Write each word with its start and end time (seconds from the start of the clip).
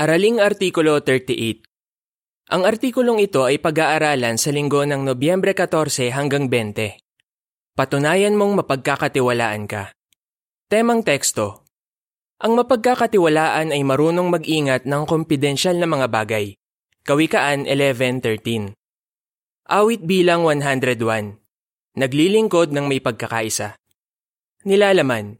Araling 0.00 0.40
Artikulo 0.40 1.04
38 1.04 1.60
Ang 2.56 2.64
artikulong 2.64 3.20
ito 3.20 3.44
ay 3.44 3.60
pag-aaralan 3.60 4.40
sa 4.40 4.48
linggo 4.48 4.80
ng 4.80 5.04
Nobyembre 5.04 5.52
14 5.52 6.08
hanggang 6.16 6.48
20. 6.48 6.96
Patunayan 7.76 8.32
mong 8.32 8.64
mapagkakatiwalaan 8.64 9.68
ka. 9.68 9.92
Temang 10.72 11.04
teksto 11.04 11.68
Ang 12.40 12.56
mapagkakatiwalaan 12.56 13.76
ay 13.76 13.84
marunong 13.84 14.32
mag-ingat 14.32 14.88
ng 14.88 15.04
kumpidensyal 15.04 15.76
na 15.76 15.84
mga 15.84 16.08
bagay. 16.08 16.56
Kawikaan 17.04 17.68
11.13 17.68 18.72
Awit 19.68 20.00
bilang 20.00 20.48
101 20.48 20.96
Naglilingkod 22.00 22.72
ng 22.72 22.88
may 22.88 23.04
pagkakaisa. 23.04 23.76
Nilalaman 24.64 25.36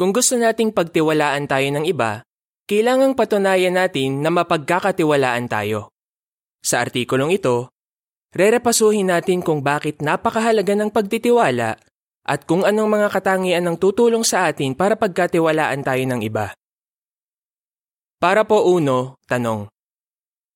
Kung 0.00 0.16
gusto 0.16 0.40
nating 0.40 0.72
pagtiwalaan 0.72 1.44
tayo 1.44 1.68
ng 1.68 1.84
iba, 1.84 2.24
kailangang 2.70 3.18
patunayan 3.18 3.74
natin 3.74 4.22
na 4.22 4.30
mapagkakatiwalaan 4.30 5.50
tayo. 5.50 5.92
Sa 6.62 6.78
artikulong 6.78 7.34
ito, 7.34 7.74
rerepasuhin 8.32 9.10
natin 9.10 9.42
kung 9.42 9.60
bakit 9.60 9.98
napakahalaga 9.98 10.78
ng 10.78 10.90
pagtitiwala 10.94 11.76
at 12.22 12.40
kung 12.46 12.62
anong 12.62 12.86
mga 12.86 13.08
katangian 13.10 13.66
ng 13.66 13.76
tutulong 13.82 14.22
sa 14.22 14.46
atin 14.46 14.78
para 14.78 14.94
pagkatiwalaan 14.94 15.82
tayo 15.82 16.04
ng 16.06 16.22
iba. 16.22 16.54
Para 18.22 18.46
po 18.46 18.62
uno, 18.70 19.18
tanong. 19.26 19.66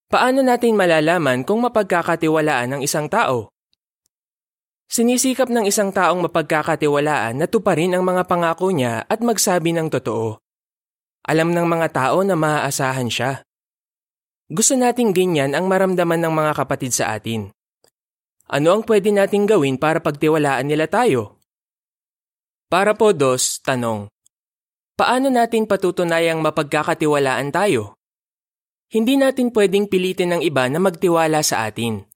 Paano 0.06 0.38
natin 0.47 0.78
malalaman 0.78 1.42
kung 1.42 1.66
mapagkakatiwalaan 1.66 2.78
ng 2.78 2.80
isang 2.86 3.11
tao? 3.11 3.50
Sinisikap 4.86 5.50
ng 5.50 5.66
isang 5.66 5.91
taong 5.91 6.23
mapagkakatiwalaan 6.30 7.42
na 7.42 7.50
tuparin 7.50 7.98
ang 7.98 8.06
mga 8.06 8.23
pangako 8.30 8.70
niya 8.70 9.02
at 9.11 9.19
magsabi 9.19 9.75
ng 9.75 9.91
totoo. 9.91 10.45
Alam 11.26 11.50
ng 11.50 11.66
mga 11.66 11.90
tao 11.90 12.22
na 12.22 12.38
maaasahan 12.38 13.10
siya. 13.10 13.42
Gusto 14.46 14.78
nating 14.78 15.10
ganyan 15.10 15.58
ang 15.58 15.66
maramdaman 15.66 16.22
ng 16.22 16.30
mga 16.30 16.52
kapatid 16.55 16.94
sa 16.94 17.18
atin. 17.18 17.50
Ano 18.46 18.78
ang 18.78 18.86
pwede 18.86 19.10
nating 19.10 19.50
gawin 19.50 19.74
para 19.74 19.98
pagtiwalaan 19.98 20.70
nila 20.70 20.86
tayo? 20.86 21.42
Para 22.70 22.94
po 22.94 23.10
dos, 23.10 23.58
tanong. 23.58 24.06
Paano 24.94 25.27
natin 25.34 25.66
patutunayang 25.66 26.38
mapagkakatiwalaan 26.38 27.50
tayo? 27.50 27.98
Hindi 28.86 29.18
natin 29.18 29.50
pwedeng 29.50 29.90
pilitin 29.90 30.38
ng 30.38 30.42
iba 30.46 30.70
na 30.70 30.78
magtiwala 30.78 31.42
sa 31.42 31.66
atin. 31.66 32.06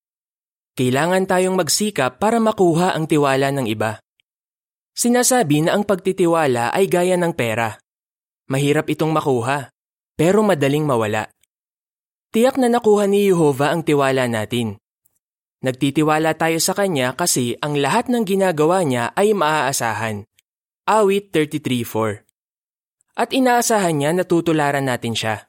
Kailangan 0.78 1.26
tayong 1.26 1.58
magsikap 1.58 2.22
para 2.22 2.38
makuha 2.38 2.94
ang 2.94 3.10
tiwala 3.10 3.50
ng 3.50 3.66
iba. 3.66 3.98
Sinasabi 4.94 5.66
na 5.66 5.74
ang 5.74 5.82
pagtitiwala 5.82 6.70
ay 6.70 6.86
gaya 6.86 7.18
ng 7.18 7.34
pera. 7.34 7.74
Mahirap 8.50 8.90
itong 8.90 9.14
makuha, 9.14 9.70
pero 10.18 10.42
madaling 10.42 10.82
mawala. 10.82 11.30
Tiyak 12.34 12.58
na 12.58 12.66
nakuha 12.66 13.06
ni 13.06 13.30
Jehova 13.30 13.70
ang 13.70 13.86
tiwala 13.86 14.26
natin. 14.26 14.74
Nagtitiwala 15.62 16.34
tayo 16.34 16.58
sa 16.58 16.74
Kanya 16.74 17.14
kasi 17.14 17.54
ang 17.62 17.78
lahat 17.78 18.10
ng 18.10 18.26
ginagawa 18.26 18.82
niya 18.82 19.14
ay 19.14 19.38
maaasahan. 19.38 20.26
Awit 20.90 21.30
33.4 21.30 22.26
At 23.14 23.30
inaasahan 23.30 23.94
niya 23.94 24.10
na 24.18 24.26
tutularan 24.26 24.88
natin 24.88 25.14
siya. 25.14 25.46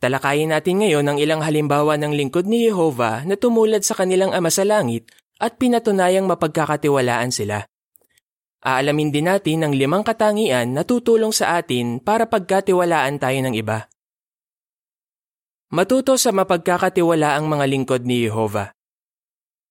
Talakayin 0.00 0.56
natin 0.56 0.80
ngayon 0.80 1.04
ang 1.04 1.18
ilang 1.20 1.44
halimbawa 1.44 2.00
ng 2.00 2.16
lingkod 2.16 2.48
ni 2.48 2.64
Jehova 2.64 3.20
na 3.28 3.36
tumulad 3.36 3.84
sa 3.84 3.92
kanilang 3.92 4.32
ama 4.32 4.48
sa 4.48 4.64
langit 4.64 5.12
at 5.36 5.60
pinatunayang 5.60 6.24
mapagkakatiwalaan 6.24 7.28
sila. 7.28 7.68
Aalamin 8.60 9.08
din 9.08 9.24
natin 9.24 9.64
ang 9.64 9.72
limang 9.72 10.04
katangian 10.04 10.76
na 10.76 10.84
tutulong 10.84 11.32
sa 11.32 11.56
atin 11.56 11.96
para 11.96 12.28
pagkatiwalaan 12.28 13.16
tayo 13.16 13.40
ng 13.40 13.56
iba. 13.56 13.88
Matuto 15.72 16.20
sa 16.20 16.28
mapagkakatiwala 16.28 17.40
ang 17.40 17.48
mga 17.48 17.64
lingkod 17.64 18.02
ni 18.04 18.28
Jehova. 18.28 18.76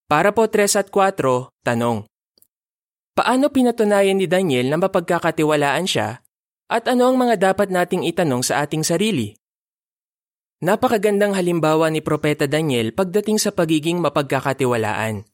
Para 0.10 0.34
po 0.34 0.50
3 0.50 0.82
at 0.82 0.88
4, 0.90 1.54
tanong. 1.62 2.10
Paano 3.14 3.54
pinatunayan 3.54 4.18
ni 4.18 4.26
Daniel 4.26 4.74
na 4.74 4.82
mapagkakatiwalaan 4.82 5.86
siya 5.86 6.24
at 6.72 6.90
ano 6.90 7.14
ang 7.14 7.20
mga 7.20 7.54
dapat 7.54 7.70
nating 7.70 8.10
itanong 8.10 8.42
sa 8.42 8.66
ating 8.66 8.82
sarili? 8.82 9.38
Napakagandang 10.66 11.38
halimbawa 11.38 11.94
ni 11.94 12.02
Propeta 12.02 12.50
Daniel 12.50 12.90
pagdating 12.90 13.38
sa 13.38 13.54
pagiging 13.54 14.02
mapagkakatiwalaan. 14.02 15.30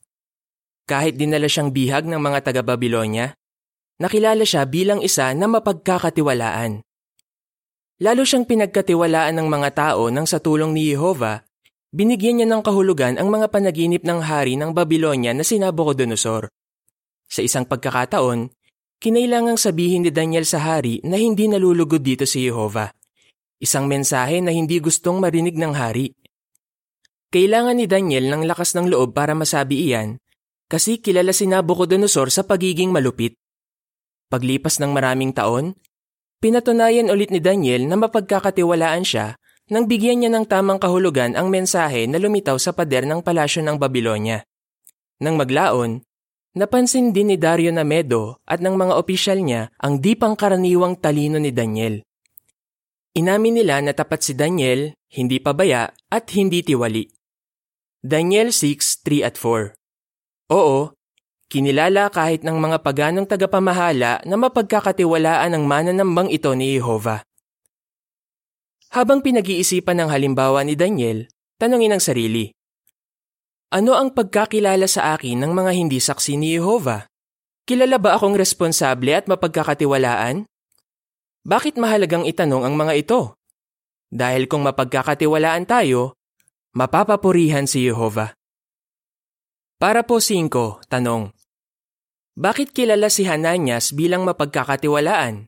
Kahit 0.85 1.16
dinala 1.16 1.47
siyang 1.47 1.72
bihag 1.72 2.03
ng 2.03 2.19
mga 2.19 2.51
taga-Babilonya, 2.51 3.38
nakilala 4.01 4.44
siya 4.44 4.67
bilang 4.67 5.00
isa 5.00 5.31
na 5.31 5.47
mapagkakatiwalaan. 5.47 6.83
Lalo 8.03 8.28
siyang 8.28 8.44
pinagkatiwalaan 8.44 9.39
ng 9.39 9.47
mga 9.47 9.69
tao 9.72 10.11
nang 10.11 10.28
sa 10.28 10.44
tulong 10.44 10.75
ni 10.75 10.91
Jehova, 10.91 11.47
binigyan 11.95 12.44
niya 12.44 12.47
ng 12.51 12.59
kahulugan 12.59 13.16
ang 13.16 13.31
mga 13.31 13.47
panaginip 13.47 14.03
ng 14.03 14.19
hari 14.19 14.59
ng 14.59 14.75
Babylonia 14.75 15.31
na 15.31 15.47
si 15.47 15.56
Nabucodonosor. 15.56 16.51
Sa 17.31 17.39
isang 17.39 17.63
pagkakataon, 17.63 18.51
kinailangang 19.00 19.56
sabihin 19.56 20.03
ni 20.03 20.12
Daniel 20.12 20.44
sa 20.44 20.59
hari 20.59 21.00
na 21.07 21.16
hindi 21.16 21.47
nalulugod 21.47 22.03
dito 22.03 22.27
si 22.27 22.44
Jehova. 22.44 22.91
Isang 23.63 23.88
mensahe 23.88 24.44
na 24.44 24.51
hindi 24.51 24.83
gustong 24.83 25.23
marinig 25.23 25.56
ng 25.56 25.72
hari. 25.72 26.12
Kailangan 27.31 27.79
ni 27.79 27.88
Daniel 27.88 28.27
ng 28.27 28.44
lakas 28.44 28.75
ng 28.75 28.91
loob 28.91 29.16
para 29.16 29.31
masabi 29.31 29.88
iyan 29.88 30.19
kasi 30.67 31.00
kilala 31.00 31.31
si 31.31 31.47
Nabucodonosor 31.47 32.27
sa 32.27 32.44
pagiging 32.44 32.91
malupit. 32.91 33.39
Paglipas 34.25 34.81
ng 34.81 34.90
maraming 34.90 35.31
taon, 35.31 35.78
pinatunayan 36.41 37.13
ulit 37.13 37.30
ni 37.30 37.38
Daniel 37.38 37.86
na 37.86 37.97
mapagkakatiwalaan 37.97 39.06
siya 39.06 39.38
nang 39.69 39.90
bigyan 39.90 40.22
niya 40.22 40.31
ng 40.34 40.46
tamang 40.46 40.78
kahulugan 40.78 41.34
ang 41.34 41.50
mensahe 41.50 42.06
na 42.06 42.22
lumitaw 42.22 42.58
sa 42.62 42.69
pader 42.69 43.06
ng 43.09 43.25
palasyo 43.25 43.66
ng 43.66 43.81
Babylonia. 43.81 44.46
Nang 45.22 45.41
maglaon, 45.41 46.06
napansin 46.53 47.09
din 47.09 47.34
ni 47.34 47.38
Dario 47.38 47.74
na 47.74 47.81
Medo 47.81 48.41
at 48.46 48.62
ng 48.62 48.78
mga 48.78 48.94
opisyal 48.97 49.41
niya 49.41 49.74
ang 49.81 49.97
di 49.97 50.13
pangkaraniwang 50.13 51.02
talino 51.02 51.42
ni 51.42 51.50
Daniel. 51.50 52.06
Inamin 53.16 53.62
nila 53.62 53.80
na 53.80 53.96
tapat 53.96 54.22
si 54.22 54.34
Daniel, 54.36 54.92
hindi 55.13 55.40
pabaya 55.40 55.88
at 56.12 56.30
hindi 56.36 56.62
tiwali. 56.62 57.07
Daniel 58.06 58.53
6:3 58.53 59.25
at 59.25 59.40
4 59.40 59.74
Oo, 60.52 60.94
Kinilala 61.56 62.12
kahit 62.12 62.44
ng 62.44 62.60
mga 62.60 62.84
paganong 62.84 63.32
tagapamahala 63.32 64.20
na 64.28 64.36
mapagkakatiwalaan 64.36 65.56
ang 65.56 65.64
mananambang 65.64 66.28
ito 66.28 66.52
ni 66.52 66.76
Jehova. 66.76 67.24
Habang 68.92 69.24
pinag-iisipan 69.24 70.04
ng 70.04 70.12
halimbawa 70.12 70.68
ni 70.68 70.76
Daniel, 70.76 71.32
tanongin 71.56 71.96
ang 71.96 72.04
sarili. 72.04 72.52
Ano 73.72 73.96
ang 73.96 74.12
pagkakilala 74.12 74.84
sa 74.84 75.16
akin 75.16 75.48
ng 75.48 75.56
mga 75.56 75.72
hindi 75.80 76.04
saksi 76.04 76.36
ni 76.36 76.60
Jehova? 76.60 77.08
Kilala 77.64 78.04
ba 78.04 78.20
akong 78.20 78.36
responsable 78.36 79.16
at 79.16 79.32
mapagkakatiwalaan? 79.32 80.44
Bakit 81.48 81.80
mahalagang 81.80 82.28
itanong 82.28 82.68
ang 82.68 82.76
mga 82.76 83.00
ito? 83.00 83.40
Dahil 84.12 84.52
kung 84.52 84.68
mapagkakatiwalaan 84.68 85.64
tayo, 85.64 86.20
mapapapurihan 86.76 87.64
si 87.64 87.88
Jehova. 87.88 88.36
Para 89.80 90.04
po 90.04 90.20
5, 90.20 90.84
tanong. 90.92 91.34
Bakit 92.35 92.75
kilala 92.75 93.07
si 93.07 93.23
Hananias 93.23 93.96
bilang 93.96 94.28
mapagkakatiwalaan? 94.28 95.47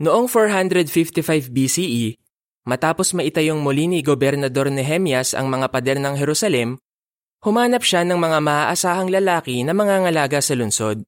Noong 0.00 0.24
455 0.24 1.52
BCE, 1.52 2.16
matapos 2.64 3.12
maitayong 3.12 3.60
muli 3.60 3.92
ni 3.92 4.00
Gobernador 4.00 4.72
Nehemias 4.72 5.36
ang 5.36 5.52
mga 5.52 5.68
pader 5.68 6.00
ng 6.00 6.16
Jerusalem, 6.16 6.80
humanap 7.44 7.84
siya 7.84 8.08
ng 8.08 8.16
mga 8.16 8.40
maaasahang 8.40 9.12
lalaki 9.12 9.60
na 9.68 9.76
mangangalaga 9.76 10.40
sa 10.40 10.56
lungsod. 10.56 11.04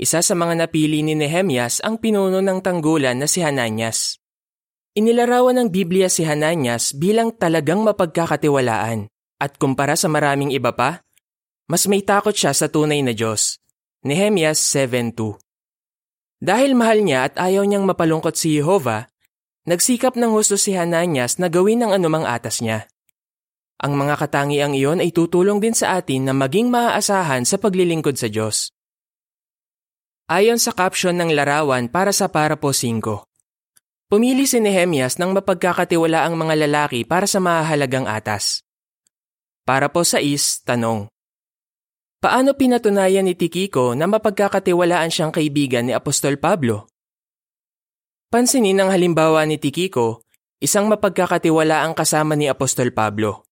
Isa 0.00 0.24
sa 0.24 0.32
mga 0.32 0.64
napili 0.64 1.04
ni 1.04 1.12
Nehemias 1.12 1.84
ang 1.84 2.00
pinuno 2.00 2.40
ng 2.40 2.64
tanggulan 2.64 3.20
na 3.20 3.28
si 3.28 3.44
Hananias. 3.44 4.16
Inilarawan 4.96 5.60
ng 5.60 5.68
Biblia 5.68 6.08
si 6.08 6.24
Hananias 6.24 6.96
bilang 6.96 7.36
talagang 7.36 7.84
mapagkakatiwalaan. 7.84 9.12
At 9.36 9.60
kumpara 9.60 9.92
sa 9.92 10.08
maraming 10.08 10.56
iba 10.56 10.72
pa, 10.72 11.04
mas 11.66 11.90
may 11.90 12.02
takot 12.02 12.34
siya 12.34 12.54
sa 12.54 12.70
tunay 12.70 13.02
na 13.02 13.10
Diyos. 13.10 13.58
Nehemias 14.06 14.62
7.2 14.62 15.38
Dahil 16.38 16.78
mahal 16.78 17.02
niya 17.02 17.26
at 17.26 17.34
ayaw 17.42 17.66
niyang 17.66 17.82
mapalungkot 17.82 18.38
si 18.38 18.54
Jehova, 18.54 19.10
nagsikap 19.66 20.14
ng 20.14 20.30
husto 20.30 20.54
si 20.54 20.78
Hananias 20.78 21.42
na 21.42 21.50
gawin 21.50 21.82
ang 21.82 21.90
anumang 21.90 22.22
atas 22.22 22.62
niya. 22.62 22.86
Ang 23.82 23.98
mga 23.98 24.14
katangiang 24.16 24.72
iyon 24.72 25.02
ay 25.02 25.10
tutulong 25.10 25.58
din 25.58 25.74
sa 25.74 25.98
atin 25.98 26.24
na 26.24 26.32
maging 26.32 26.70
maaasahan 26.70 27.42
sa 27.44 27.58
paglilingkod 27.58 28.14
sa 28.14 28.30
Diyos. 28.30 28.72
Ayon 30.30 30.62
sa 30.62 30.70
caption 30.70 31.18
ng 31.18 31.34
larawan 31.34 31.90
para 31.90 32.14
sa 32.14 32.30
Parapo 32.30 32.70
5, 32.70 33.26
Pumili 34.06 34.46
si 34.46 34.62
Nehemias 34.62 35.18
ng 35.18 35.34
mapagkakatiwala 35.34 36.22
ang 36.22 36.38
mga 36.38 36.62
lalaki 36.62 37.02
para 37.02 37.26
sa 37.26 37.42
mahalagang 37.42 38.06
atas. 38.06 38.62
Para 39.66 39.90
po 39.90 40.06
sa 40.06 40.22
is, 40.22 40.62
tanong. 40.62 41.10
Paano 42.26 42.58
pinatunayan 42.58 43.22
ni 43.22 43.38
Tikiko 43.38 43.94
na 43.94 44.10
mapagkakatiwalaan 44.10 45.14
siyang 45.14 45.30
kaibigan 45.30 45.86
ni 45.86 45.94
Apostol 45.94 46.42
Pablo? 46.42 46.90
Pansinin 48.34 48.82
ang 48.82 48.90
halimbawa 48.90 49.46
ni 49.46 49.62
Tikiko, 49.62 50.26
isang 50.58 50.90
mapagkakatiwalaang 50.90 51.94
kasama 51.94 52.34
ni 52.34 52.50
Apostol 52.50 52.90
Pablo. 52.90 53.46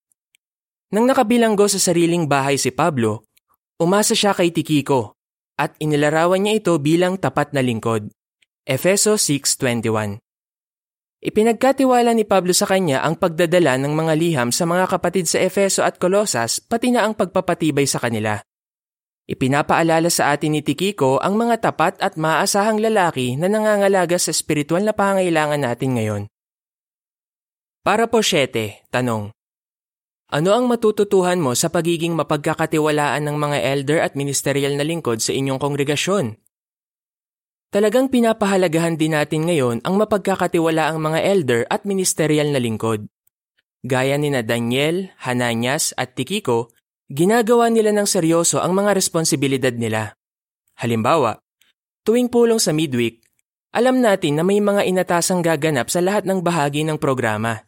Nang 0.90 1.06
nakabilanggo 1.06 1.70
sa 1.70 1.78
sariling 1.78 2.26
bahay 2.26 2.58
si 2.58 2.74
Pablo, 2.74 3.30
umasa 3.78 4.18
siya 4.18 4.34
kay 4.34 4.50
Tikiko 4.50 5.14
at 5.54 5.78
inilarawan 5.78 6.42
niya 6.42 6.58
ito 6.58 6.74
bilang 6.82 7.14
tapat 7.14 7.54
na 7.54 7.62
lingkod. 7.62 8.10
Efeso 8.66 9.14
6.21 9.14 10.18
Ipinagkatiwala 11.22 12.10
ni 12.10 12.26
Pablo 12.26 12.50
sa 12.50 12.66
kanya 12.66 13.06
ang 13.06 13.22
pagdadala 13.22 13.78
ng 13.78 13.94
mga 13.94 14.18
liham 14.18 14.50
sa 14.50 14.66
mga 14.66 14.90
kapatid 14.90 15.30
sa 15.30 15.38
Efeso 15.38 15.86
at 15.86 16.02
Colosas 16.02 16.58
pati 16.58 16.90
na 16.90 17.06
ang 17.06 17.14
pagpapatibay 17.14 17.86
sa 17.86 18.02
kanila. 18.02 18.42
Ipinapaalala 19.24 20.12
sa 20.12 20.36
atin 20.36 20.52
ni 20.52 20.60
Tikiko 20.60 21.16
ang 21.16 21.40
mga 21.40 21.64
tapat 21.64 21.96
at 22.04 22.20
maaasahang 22.20 22.76
lalaki 22.76 23.40
na 23.40 23.48
nangangalaga 23.48 24.20
sa 24.20 24.36
espiritual 24.36 24.84
na 24.84 24.92
pangailangan 24.92 25.64
natin 25.64 25.96
ngayon. 25.96 26.22
Para 27.80 28.04
po 28.04 28.20
7, 28.20 28.84
tanong. 28.92 29.32
Ano 30.28 30.50
ang 30.52 30.68
matututuhan 30.68 31.40
mo 31.40 31.56
sa 31.56 31.72
pagiging 31.72 32.12
mapagkakatiwalaan 32.12 33.24
ng 33.24 33.36
mga 33.36 33.58
elder 33.64 33.98
at 34.04 34.12
ministerial 34.12 34.76
na 34.76 34.84
lingkod 34.84 35.24
sa 35.24 35.32
inyong 35.32 35.56
kongregasyon? 35.56 36.36
Talagang 37.72 38.12
pinapahalagahan 38.12 39.00
din 39.00 39.16
natin 39.16 39.48
ngayon 39.48 39.80
ang 39.88 39.96
mapagkakatiwalaang 40.04 41.00
mga 41.00 41.20
elder 41.24 41.60
at 41.72 41.88
ministerial 41.88 42.52
na 42.52 42.60
lingkod. 42.60 43.08
Gaya 43.84 44.20
ni 44.20 44.32
na 44.32 44.44
Daniel, 44.44 45.12
Hananias 45.24 45.96
at 45.96 46.12
Tikiko, 46.12 46.72
ginagawa 47.14 47.70
nila 47.70 47.94
ng 47.94 48.10
seryoso 48.10 48.58
ang 48.58 48.74
mga 48.74 48.90
responsibilidad 48.90 49.70
nila. 49.70 50.18
Halimbawa, 50.82 51.38
tuwing 52.02 52.26
pulong 52.26 52.58
sa 52.58 52.74
midweek, 52.74 53.22
alam 53.70 54.02
natin 54.02 54.34
na 54.34 54.42
may 54.42 54.58
mga 54.58 54.82
inatasang 54.82 55.38
gaganap 55.38 55.86
sa 55.94 56.02
lahat 56.02 56.26
ng 56.26 56.42
bahagi 56.42 56.82
ng 56.82 56.98
programa. 56.98 57.62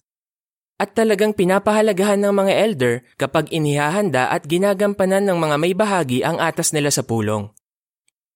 At 0.83 0.99
talagang 0.99 1.33
pinapahalagahan 1.33 2.27
ng 2.27 2.35
mga 2.35 2.53
elder 2.59 2.95
kapag 3.17 3.49
inihahanda 3.55 4.35
at 4.35 4.51
ginagampanan 4.51 5.23
ng 5.25 5.39
mga 5.39 5.57
may 5.63 5.73
bahagi 5.79 6.27
ang 6.27 6.43
atas 6.43 6.75
nila 6.75 6.91
sa 6.91 7.07
pulong. 7.07 7.49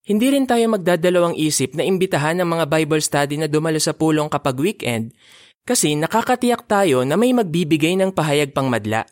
Hindi 0.06 0.32
rin 0.32 0.46
tayo 0.46 0.64
magdadalawang 0.72 1.36
isip 1.36 1.74
na 1.74 1.84
imbitahan 1.84 2.38
ng 2.38 2.48
mga 2.48 2.64
Bible 2.70 3.02
study 3.02 3.36
na 3.36 3.50
dumalo 3.50 3.82
sa 3.82 3.92
pulong 3.92 4.30
kapag 4.30 4.56
weekend 4.56 5.12
kasi 5.66 5.92
nakakatiyak 5.98 6.64
tayo 6.70 7.02
na 7.02 7.18
may 7.18 7.34
magbibigay 7.36 7.98
ng 7.98 8.14
pahayag 8.14 8.54
pang 8.56 8.70
madla 8.72 9.04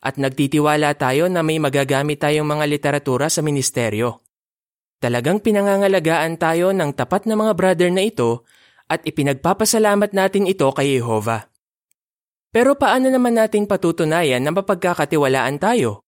at 0.00 0.20
nagtitiwala 0.20 0.92
tayo 0.96 1.28
na 1.32 1.40
may 1.40 1.56
magagamit 1.56 2.20
tayong 2.20 2.46
mga 2.46 2.64
literatura 2.68 3.32
sa 3.32 3.40
ministeryo. 3.40 4.20
Talagang 4.96 5.44
pinangangalagaan 5.44 6.40
tayo 6.40 6.72
ng 6.72 6.96
tapat 6.96 7.28
na 7.28 7.36
mga 7.36 7.52
brother 7.52 7.90
na 7.92 8.04
ito 8.04 8.48
at 8.88 9.04
ipinagpapasalamat 9.04 10.16
natin 10.16 10.48
ito 10.48 10.68
kay 10.72 10.96
Jehova. 10.96 11.50
Pero 12.54 12.78
paano 12.80 13.12
naman 13.12 13.36
natin 13.36 13.68
patutunayan 13.68 14.40
na 14.40 14.54
mapagkakatiwalaan 14.54 15.60
tayo? 15.60 16.06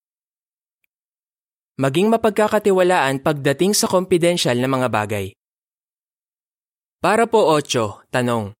Maging 1.78 2.08
mapagkakatiwalaan 2.08 3.20
pagdating 3.20 3.76
sa 3.76 3.86
confidential 3.86 4.56
na 4.56 4.66
mga 4.66 4.88
bagay. 4.88 5.26
Para 6.98 7.30
po 7.30 7.46
8, 7.54 8.10
tanong. 8.10 8.56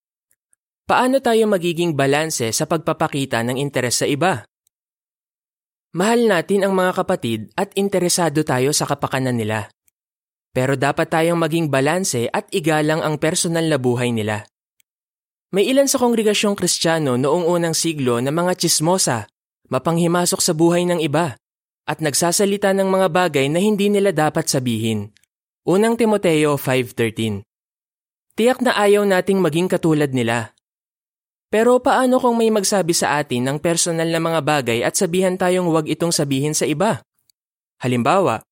Paano 0.87 1.19
tayo 1.19 1.43
magiging 1.49 1.97
balanse 1.97 2.55
sa 2.55 2.63
pagpapakita 2.63 3.43
ng 3.43 3.59
interes 3.59 3.99
sa 3.99 4.07
iba? 4.07 4.47
Mahal 5.89 6.29
natin 6.29 6.61
ang 6.61 6.77
mga 6.77 7.01
kapatid 7.01 7.49
at 7.57 7.73
interesado 7.73 8.45
tayo 8.45 8.69
sa 8.77 8.85
kapakanan 8.85 9.33
nila. 9.33 9.73
Pero 10.53 10.77
dapat 10.77 11.09
tayong 11.09 11.41
maging 11.41 11.73
balanse 11.73 12.29
at 12.29 12.45
igalang 12.53 13.01
ang 13.01 13.17
personal 13.17 13.65
na 13.65 13.81
buhay 13.81 14.13
nila. 14.13 14.45
May 15.49 15.65
ilan 15.65 15.89
sa 15.89 15.97
kongregasyong 15.97 16.53
kristyano 16.53 17.17
noong 17.17 17.41
unang 17.41 17.73
siglo 17.73 18.21
na 18.21 18.29
mga 18.29 18.53
chismosa, 18.61 19.25
mapanghimasok 19.73 20.37
sa 20.37 20.53
buhay 20.53 20.85
ng 20.85 21.01
iba, 21.01 21.33
at 21.89 22.05
nagsasalita 22.05 22.69
ng 22.77 22.85
mga 22.85 23.07
bagay 23.09 23.49
na 23.49 23.57
hindi 23.57 23.89
nila 23.89 24.13
dapat 24.13 24.45
sabihin. 24.45 25.09
Unang 25.65 25.97
Timoteo 25.97 26.53
5.13 26.53 27.41
Tiyak 28.37 28.61
na 28.61 28.77
ayaw 28.77 29.09
nating 29.09 29.41
maging 29.41 29.65
katulad 29.65 30.13
nila 30.13 30.53
pero 31.49 31.81
paano 31.81 32.21
kung 32.21 32.37
may 32.37 32.53
magsabi 32.53 32.93
sa 32.93 33.17
atin 33.17 33.49
ng 33.49 33.57
personal 33.57 34.05
na 34.05 34.21
mga 34.21 34.39
bagay 34.45 34.79
at 34.85 34.93
sabihan 34.93 35.33
tayong 35.33 35.65
huwag 35.65 35.89
itong 35.89 36.13
sabihin 36.13 36.53
sa 36.53 36.69
iba? 36.69 37.01
Halimbawa, 37.81 38.45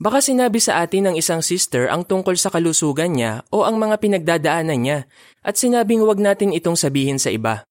baka 0.00 0.24
sinabi 0.24 0.56
sa 0.56 0.80
atin 0.80 1.12
ng 1.12 1.16
isang 1.20 1.44
sister 1.44 1.92
ang 1.92 2.08
tungkol 2.08 2.40
sa 2.40 2.48
kalusugan 2.48 3.12
niya 3.12 3.44
o 3.52 3.68
ang 3.68 3.76
mga 3.76 4.00
pinagdadaanan 4.00 4.80
niya 4.80 4.98
at 5.44 5.60
sinabing 5.60 6.00
huwag 6.00 6.16
natin 6.16 6.56
itong 6.56 6.80
sabihin 6.80 7.20
sa 7.20 7.28
iba. 7.28 7.68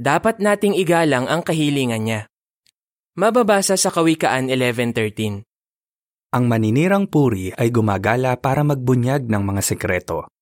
Dapat 0.00 0.40
nating 0.40 0.80
igalang 0.80 1.28
ang 1.28 1.44
kahilingan 1.44 2.08
niya. 2.08 2.20
Mababasa 3.14 3.76
sa 3.76 3.92
Kawikaan 3.94 4.50
11.13 4.50 5.44
Ang 6.34 6.44
maninirang 6.50 7.06
puri 7.06 7.54
ay 7.54 7.70
gumagala 7.70 8.34
para 8.40 8.66
magbunyag 8.66 9.28
ng 9.28 9.42
mga 9.44 9.62
sekreto 9.62 10.33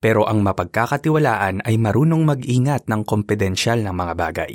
pero 0.00 0.24
ang 0.24 0.40
mapagkakatiwalaan 0.40 1.60
ay 1.68 1.76
marunong 1.76 2.24
mag-ingat 2.24 2.88
ng 2.88 3.04
kompedensyal 3.04 3.84
ng 3.84 3.92
mga 3.92 4.14
bagay. 4.16 4.52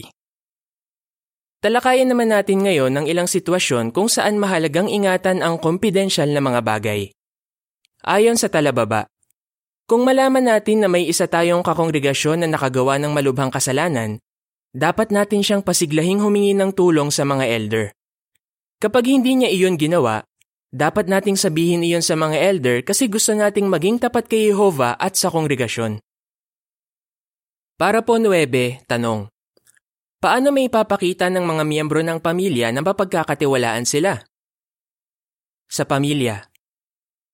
Talakayan 1.61 2.09
naman 2.09 2.29
natin 2.33 2.65
ngayon 2.65 2.93
ng 2.93 3.05
ilang 3.09 3.29
sitwasyon 3.29 3.93
kung 3.93 4.09
saan 4.09 4.37
mahalagang 4.41 4.89
ingatan 4.89 5.45
ang 5.45 5.57
kompedensyal 5.61 6.29
na 6.29 6.41
mga 6.41 6.61
bagay. 6.61 7.09
Ayon 8.05 8.37
sa 8.37 8.49
talababa, 8.49 9.09
kung 9.85 10.01
malaman 10.01 10.49
natin 10.49 10.81
na 10.81 10.89
may 10.89 11.05
isa 11.05 11.29
tayong 11.29 11.61
kakongregasyon 11.61 12.41
na 12.41 12.49
nakagawa 12.49 12.97
ng 12.97 13.13
malubhang 13.13 13.53
kasalanan, 13.53 14.17
dapat 14.73 15.13
natin 15.13 15.45
siyang 15.45 15.61
pasiglahing 15.61 16.21
humingi 16.21 16.57
ng 16.57 16.73
tulong 16.73 17.13
sa 17.13 17.21
mga 17.21 17.45
elder. 17.49 17.85
Kapag 18.81 19.07
hindi 19.07 19.37
niya 19.37 19.49
iyon 19.53 19.77
ginawa, 19.77 20.25
dapat 20.75 21.07
nating 21.07 21.39
sabihin 21.39 21.87
iyon 21.87 22.03
sa 22.03 22.19
mga 22.19 22.35
elder 22.35 22.77
kasi 22.83 23.07
gusto 23.07 23.31
nating 23.31 23.71
maging 23.71 23.95
tapat 23.95 24.27
kay 24.27 24.51
Jehova 24.51 24.99
at 24.99 25.15
sa 25.15 25.31
kongregasyon. 25.31 26.03
Para 27.79 28.03
po 28.03 28.19
9, 28.19 28.83
tanong. 28.83 29.31
Paano 30.19 30.51
may 30.51 30.67
ipapakita 30.67 31.31
ng 31.31 31.43
mga 31.47 31.63
miyembro 31.63 32.03
ng 32.03 32.19
pamilya 32.19 32.75
na 32.75 32.83
mapagkakatiwalaan 32.83 33.87
sila? 33.87 34.19
Sa 35.71 35.87
pamilya. 35.87 36.43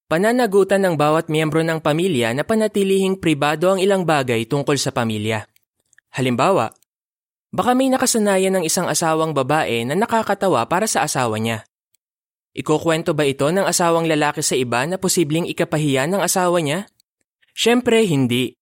Pananagutan 0.06 0.86
ng 0.86 0.96
bawat 1.00 1.32
miyembro 1.32 1.66
ng 1.66 1.82
pamilya 1.82 2.36
na 2.38 2.46
panatilihing 2.46 3.18
pribado 3.18 3.74
ang 3.74 3.80
ilang 3.82 4.06
bagay 4.06 4.46
tungkol 4.46 4.78
sa 4.78 4.92
pamilya. 4.92 5.48
Halimbawa, 6.14 6.74
baka 7.50 7.72
may 7.74 7.88
nakasanayan 7.88 8.60
ng 8.60 8.64
isang 8.68 8.92
asawang 8.92 9.32
babae 9.32 9.88
na 9.88 9.96
nakakatawa 9.96 10.68
para 10.68 10.86
sa 10.86 11.08
asawa 11.08 11.40
niya. 11.40 11.71
Ikukwento 12.52 13.16
ba 13.16 13.24
ito 13.24 13.48
ng 13.48 13.64
asawang 13.64 14.12
lalaki 14.12 14.44
sa 14.44 14.60
iba 14.60 14.84
na 14.84 15.00
posibleng 15.00 15.48
ikapahiya 15.48 16.04
ng 16.12 16.20
asawa 16.20 16.60
niya? 16.60 16.84
Siyempre, 17.56 18.04
hindi. 18.04 18.60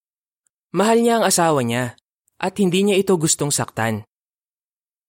Mahal 0.69 1.01
niya 1.01 1.17
ang 1.17 1.25
asawa 1.25 1.65
niya 1.65 1.98
at 2.38 2.53
hindi 2.62 2.86
niya 2.86 3.01
ito 3.01 3.17
gustong 3.17 3.50
saktan. 3.50 4.05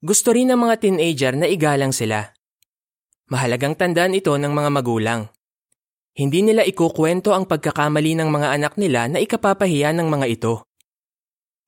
Gusto 0.00 0.32
rin 0.32 0.48
ng 0.48 0.56
mga 0.56 0.74
teenager 0.80 1.36
na 1.36 1.44
igalang 1.44 1.92
sila. 1.92 2.32
Mahalagang 3.28 3.76
tandaan 3.76 4.16
ito 4.16 4.32
ng 4.32 4.48
mga 4.48 4.70
magulang. 4.72 5.28
Hindi 6.16 6.40
nila 6.40 6.64
ikukwento 6.64 7.36
ang 7.36 7.44
pagkakamali 7.44 8.16
ng 8.16 8.28
mga 8.32 8.48
anak 8.56 8.72
nila 8.80 9.12
na 9.12 9.20
ikapapahiya 9.20 9.92
ng 9.92 10.08
mga 10.08 10.26
ito. 10.26 10.64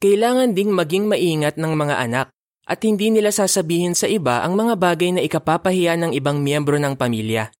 Kailangan 0.00 0.56
ding 0.56 0.72
maging 0.72 1.06
maingat 1.06 1.60
ng 1.60 1.72
mga 1.76 1.94
anak 2.08 2.32
at 2.62 2.78
hindi 2.86 3.10
nila 3.10 3.34
sasabihin 3.34 3.98
sa 3.98 4.06
iba 4.06 4.46
ang 4.46 4.54
mga 4.54 4.78
bagay 4.78 5.10
na 5.18 5.20
ikapapahiya 5.22 5.98
ng 5.98 6.12
ibang 6.14 6.38
miyembro 6.38 6.78
ng 6.78 6.94
pamilya. 6.94 7.50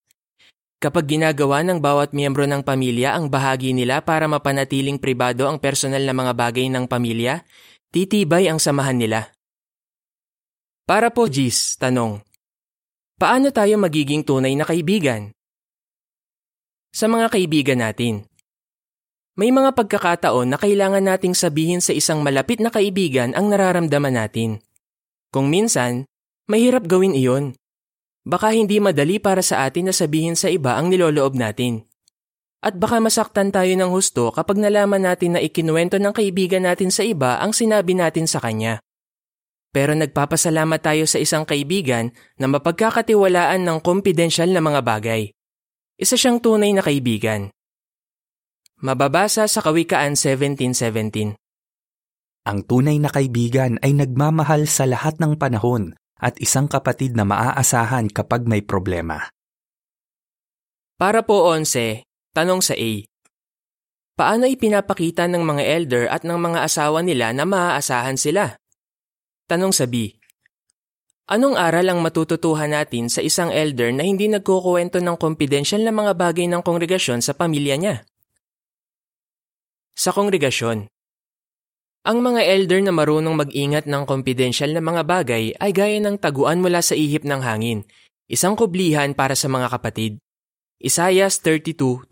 Kapag 0.83 1.15
ginagawa 1.15 1.63
ng 1.63 1.79
bawat 1.79 2.11
miyembro 2.11 2.43
ng 2.43 2.67
pamilya 2.67 3.15
ang 3.15 3.31
bahagi 3.31 3.71
nila 3.71 4.03
para 4.03 4.27
mapanatiling 4.27 4.99
pribado 4.99 5.47
ang 5.47 5.63
personal 5.63 6.03
na 6.03 6.11
mga 6.11 6.33
bagay 6.35 6.67
ng 6.67 6.91
pamilya, 6.91 7.47
titibay 7.95 8.51
ang 8.51 8.59
samahan 8.59 8.99
nila. 8.99 9.31
Para 10.83 11.15
po, 11.15 11.31
Gis, 11.31 11.79
tanong. 11.79 12.19
Paano 13.15 13.55
tayo 13.55 13.79
magiging 13.79 14.27
tunay 14.27 14.59
na 14.59 14.67
kaibigan? 14.67 15.31
Sa 16.91 17.07
mga 17.07 17.31
kaibigan 17.31 17.79
natin. 17.79 18.27
May 19.39 19.55
mga 19.55 19.79
pagkakataon 19.79 20.51
na 20.51 20.59
kailangan 20.59 21.07
nating 21.07 21.39
sabihin 21.39 21.79
sa 21.79 21.95
isang 21.95 22.27
malapit 22.27 22.59
na 22.59 22.75
kaibigan 22.75 23.33
ang 23.39 23.49
nararamdaman 23.49 24.19
natin. 24.19 24.59
Kung 25.33 25.49
minsan, 25.49 26.05
mahirap 26.45 26.85
gawin 26.85 27.17
iyon. 27.17 27.57
Baka 28.29 28.53
hindi 28.53 28.79
madali 28.79 29.17
para 29.17 29.41
sa 29.41 29.65
atin 29.65 29.89
na 29.89 29.95
sabihin 29.97 30.37
sa 30.37 30.53
iba 30.53 30.77
ang 30.77 30.93
niloloob 30.93 31.35
natin. 31.35 31.89
At 32.63 32.79
baka 32.79 33.03
masaktan 33.03 33.51
tayo 33.51 33.73
ng 33.75 33.91
husto 33.91 34.31
kapag 34.31 34.61
nalaman 34.61 35.03
natin 35.03 35.35
na 35.35 35.41
ikinuwento 35.43 35.99
ng 35.99 36.15
kaibigan 36.15 36.63
natin 36.63 36.95
sa 36.95 37.03
iba 37.03 37.43
ang 37.43 37.51
sinabi 37.51 37.97
natin 37.99 38.31
sa 38.31 38.39
kanya. 38.39 38.79
Pero 39.73 39.97
nagpapasalamat 39.97 40.79
tayo 40.85 41.09
sa 41.09 41.19
isang 41.19 41.49
kaibigan 41.49 42.13
na 42.39 42.47
mapagkakatiwalaan 42.47 43.65
ng 43.67 43.79
kompidensyal 43.83 44.53
na 44.53 44.61
mga 44.63 44.85
bagay. 44.85 45.33
Isa 45.99 46.15
siyang 46.15 46.39
tunay 46.45 46.77
na 46.77 46.85
kaibigan. 46.85 47.49
Mababasa 48.85 49.49
sa 49.49 49.59
Kawikaan 49.65 50.15
17.17 50.15 51.42
Ang 52.43 52.67
tunay 52.67 52.99
na 52.99 53.07
kaibigan 53.07 53.79
ay 53.87 53.95
nagmamahal 53.95 54.67
sa 54.67 54.83
lahat 54.83 55.23
ng 55.23 55.39
panahon 55.39 55.95
at 56.19 56.35
isang 56.43 56.67
kapatid 56.67 57.15
na 57.15 57.23
maaasahan 57.23 58.11
kapag 58.11 58.51
may 58.51 58.59
problema. 58.59 59.31
Para 60.99 61.23
po 61.23 61.47
11, 61.55 62.03
tanong 62.35 62.59
sa 62.59 62.75
A. 62.75 62.93
Paano 64.19 64.51
ipinapakita 64.51 65.31
ng 65.31 65.43
mga 65.43 65.63
elder 65.63 66.05
at 66.11 66.27
ng 66.27 66.35
mga 66.35 66.67
asawa 66.67 67.03
nila 67.07 67.31
na 67.31 67.47
maaasahan 67.47 68.19
sila? 68.19 68.59
Tanong 69.47 69.71
sa 69.71 69.87
B. 69.87 70.11
Anong 71.31 71.55
aral 71.55 71.95
ang 71.95 72.03
matututuhan 72.03 72.75
natin 72.75 73.07
sa 73.07 73.23
isang 73.23 73.55
elder 73.55 73.95
na 73.95 74.03
hindi 74.03 74.27
nagkukuwento 74.27 74.99
ng 74.99 75.15
confidential 75.15 75.79
na 75.87 75.95
mga 75.95 76.19
bagay 76.19 76.51
ng 76.51 76.63
kongregasyon 76.67 77.23
sa 77.23 77.39
pamilya 77.39 77.79
niya? 77.79 77.97
Sa 79.95 80.11
kongregasyon, 80.11 80.91
ang 82.03 82.19
mga 82.19 82.43
elder 82.43 82.83
na 82.83 82.91
marunong 82.91 83.47
mag-ingat 83.47 83.87
ng 83.87 84.03
confidential 84.11 84.75
na 84.75 84.83
mga 84.83 85.07
bagay 85.07 85.55
ay 85.55 85.71
gaya 85.71 86.03
ng 86.03 86.19
taguan 86.19 86.59
mula 86.59 86.83
sa 86.83 86.99
ihip 86.99 87.23
ng 87.23 87.39
hangin, 87.39 87.87
isang 88.27 88.59
kublihan 88.59 89.15
para 89.15 89.39
sa 89.39 89.47
mga 89.47 89.71
kapatid. 89.71 90.19
Isaiah 90.83 91.31
32.2 91.31 92.11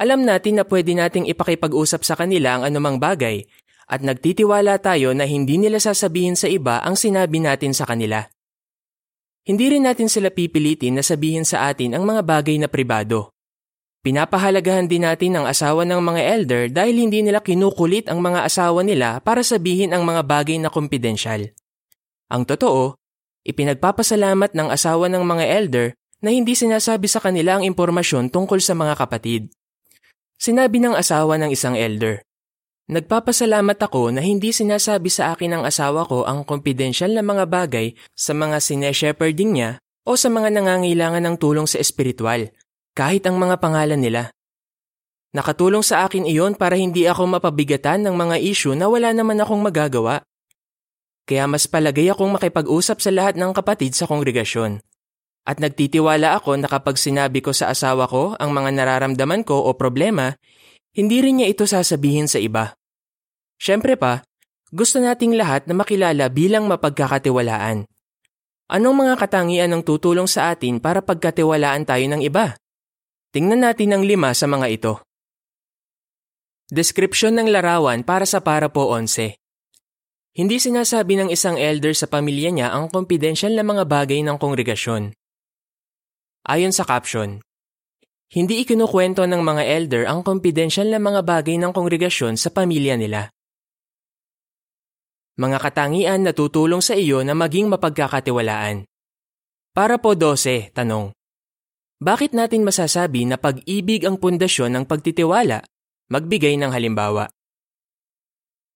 Alam 0.00 0.24
natin 0.24 0.56
na 0.56 0.64
pwede 0.64 0.96
nating 0.96 1.28
ipakipag-usap 1.28 2.00
sa 2.08 2.16
kanila 2.16 2.56
ang 2.56 2.72
anumang 2.72 2.96
bagay 2.96 3.44
at 3.84 4.00
nagtitiwala 4.00 4.80
tayo 4.80 5.12
na 5.12 5.28
hindi 5.28 5.60
nila 5.60 5.76
sasabihin 5.76 6.32
sa 6.32 6.48
iba 6.48 6.80
ang 6.80 6.96
sinabi 6.96 7.44
natin 7.44 7.76
sa 7.76 7.84
kanila. 7.84 8.24
Hindi 9.44 9.76
rin 9.76 9.84
natin 9.84 10.08
sila 10.08 10.32
pipilitin 10.32 10.96
na 10.96 11.04
sabihin 11.04 11.44
sa 11.44 11.68
atin 11.68 11.92
ang 11.92 12.04
mga 12.04 12.24
bagay 12.24 12.56
na 12.56 12.68
pribado. 12.68 13.28
Pinapahalagahan 14.08 14.88
din 14.88 15.04
natin 15.04 15.36
ang 15.36 15.44
asawa 15.44 15.84
ng 15.84 16.00
mga 16.00 16.22
elder 16.32 16.62
dahil 16.72 16.96
hindi 16.96 17.20
nila 17.20 17.44
kinukulit 17.44 18.08
ang 18.08 18.24
mga 18.24 18.40
asawa 18.48 18.80
nila 18.80 19.20
para 19.20 19.44
sabihin 19.44 19.92
ang 19.92 20.00
mga 20.00 20.24
bagay 20.24 20.56
na 20.56 20.72
kumpidensyal. 20.72 21.52
Ang 22.32 22.48
totoo, 22.48 22.96
ipinagpapasalamat 23.44 24.56
ng 24.56 24.68
asawa 24.72 25.12
ng 25.12 25.20
mga 25.20 25.44
elder 25.60 25.86
na 26.24 26.32
hindi 26.32 26.56
sinasabi 26.56 27.04
sa 27.04 27.20
kanila 27.20 27.60
ang 27.60 27.68
impormasyon 27.68 28.32
tungkol 28.32 28.64
sa 28.64 28.72
mga 28.72 28.96
kapatid. 28.96 29.52
Sinabi 30.40 30.80
ng 30.80 30.96
asawa 30.96 31.36
ng 31.44 31.52
isang 31.52 31.76
elder, 31.76 32.24
Nagpapasalamat 32.88 33.76
ako 33.76 34.16
na 34.16 34.24
hindi 34.24 34.56
sinasabi 34.56 35.12
sa 35.12 35.36
akin 35.36 35.60
ng 35.60 35.62
asawa 35.68 36.08
ko 36.08 36.24
ang 36.24 36.48
confidential 36.48 37.12
na 37.12 37.20
mga 37.20 37.44
bagay 37.44 37.92
sa 38.16 38.32
mga 38.32 38.56
sineshepherding 38.56 39.52
niya 39.52 39.76
o 40.08 40.16
sa 40.16 40.32
mga 40.32 40.48
nangangailangan 40.56 41.20
ng 41.28 41.36
tulong 41.36 41.68
sa 41.68 41.76
espiritual, 41.76 42.48
kahit 42.98 43.22
ang 43.30 43.38
mga 43.38 43.62
pangalan 43.62 44.02
nila. 44.02 44.34
Nakatulong 45.30 45.86
sa 45.86 46.02
akin 46.02 46.26
iyon 46.26 46.58
para 46.58 46.74
hindi 46.74 47.06
ako 47.06 47.38
mapabigatan 47.38 48.02
ng 48.02 48.14
mga 48.18 48.42
issue 48.42 48.74
na 48.74 48.90
wala 48.90 49.14
naman 49.14 49.38
akong 49.38 49.62
magagawa. 49.62 50.26
Kaya 51.22 51.46
mas 51.46 51.70
palagay 51.70 52.10
akong 52.10 52.34
makipag-usap 52.34 52.98
sa 52.98 53.14
lahat 53.14 53.38
ng 53.38 53.54
kapatid 53.54 53.94
sa 53.94 54.10
kongregasyon. 54.10 54.82
At 55.46 55.62
nagtitiwala 55.62 56.42
ako 56.42 56.58
na 56.58 56.66
kapag 56.66 56.98
sinabi 56.98 57.38
ko 57.38 57.54
sa 57.54 57.70
asawa 57.70 58.10
ko 58.10 58.34
ang 58.34 58.50
mga 58.50 58.74
nararamdaman 58.74 59.46
ko 59.46 59.62
o 59.68 59.78
problema, 59.78 60.34
hindi 60.98 61.22
rin 61.22 61.38
niya 61.38 61.54
ito 61.54 61.70
sasabihin 61.70 62.26
sa 62.26 62.42
iba. 62.42 62.74
Siyempre 63.62 63.94
pa, 63.94 64.26
gusto 64.74 64.98
nating 64.98 65.38
lahat 65.38 65.70
na 65.70 65.78
makilala 65.78 66.26
bilang 66.32 66.66
mapagkakatiwalaan. 66.66 67.86
Anong 68.68 68.96
mga 69.06 69.14
katangian 69.22 69.70
ang 69.70 69.86
tutulong 69.86 70.26
sa 70.26 70.50
atin 70.50 70.82
para 70.82 71.00
pagkatiwalaan 71.00 71.86
tayo 71.86 72.04
ng 72.10 72.24
iba? 72.26 72.58
Tingnan 73.38 73.62
natin 73.62 73.94
ang 73.94 74.02
lima 74.02 74.34
sa 74.34 74.50
mga 74.50 74.66
ito. 74.66 74.98
Description 76.74 77.38
ng 77.38 77.46
larawan 77.54 78.02
para 78.02 78.26
sa 78.26 78.42
para 78.42 78.66
po 78.66 78.90
11. 78.90 79.38
Hindi 80.34 80.58
sinasabi 80.58 81.14
ng 81.14 81.30
isang 81.30 81.54
elder 81.54 81.94
sa 81.94 82.10
pamilya 82.10 82.50
niya 82.50 82.74
ang 82.74 82.90
confidential 82.90 83.54
na 83.54 83.62
mga 83.62 83.86
bagay 83.86 84.26
ng 84.26 84.42
kongregasyon. 84.42 85.14
Ayon 86.50 86.74
sa 86.74 86.82
caption, 86.82 87.38
hindi 88.34 88.58
ikinukwento 88.66 89.22
ng 89.22 89.38
mga 89.38 89.62
elder 89.70 90.10
ang 90.10 90.26
confidential 90.26 90.90
na 90.90 90.98
mga 90.98 91.22
bagay 91.22 91.62
ng 91.62 91.70
kongregasyon 91.70 92.34
sa 92.34 92.50
pamilya 92.50 92.98
nila. 92.98 93.30
Mga 95.38 95.62
katangian 95.62 96.26
na 96.26 96.34
tutulong 96.34 96.82
sa 96.82 96.98
iyo 96.98 97.22
na 97.22 97.38
maging 97.38 97.70
mapagkakatiwalaan. 97.70 98.82
Para 99.70 99.94
po 100.02 100.18
12, 100.18 100.74
tanong. 100.74 101.14
Bakit 101.98 102.30
natin 102.30 102.62
masasabi 102.62 103.26
na 103.26 103.34
pag-ibig 103.34 104.06
ang 104.06 104.22
pundasyon 104.22 104.70
ng 104.70 104.84
pagtitiwala? 104.86 105.66
Magbigay 106.14 106.54
ng 106.54 106.70
halimbawa. 106.70 107.26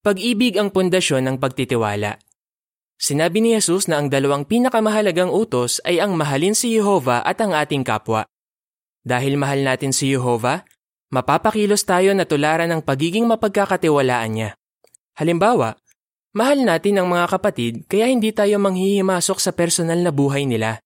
Pag-ibig 0.03 0.59
ang 0.59 0.75
pundasyon 0.75 1.31
ng 1.31 1.37
pagtitiwala. 1.39 2.19
Sinabi 2.99 3.39
ni 3.39 3.55
Jesus 3.55 3.87
na 3.87 4.03
ang 4.03 4.11
dalawang 4.11 4.43
pinakamahalagang 4.43 5.31
utos 5.31 5.79
ay 5.87 6.03
ang 6.03 6.19
mahalin 6.19 6.59
si 6.59 6.75
Jehova 6.75 7.23
at 7.23 7.39
ang 7.39 7.55
ating 7.55 7.87
kapwa. 7.87 8.27
Dahil 9.07 9.39
mahal 9.39 9.63
natin 9.63 9.95
si 9.95 10.11
Jehova, 10.11 10.67
mapapakilos 11.15 11.87
tayo 11.87 12.19
na 12.19 12.27
tularan 12.27 12.75
ng 12.75 12.83
pagiging 12.83 13.31
mapagkakatiwalaan 13.31 14.33
niya. 14.35 14.51
Halimbawa, 15.15 15.79
mahal 16.35 16.67
natin 16.67 16.99
ang 16.99 17.07
mga 17.07 17.27
kapatid 17.31 17.87
kaya 17.87 18.11
hindi 18.11 18.35
tayo 18.35 18.59
manghihimasok 18.59 19.39
sa 19.39 19.55
personal 19.55 20.03
na 20.03 20.11
buhay 20.11 20.43
nila. 20.43 20.83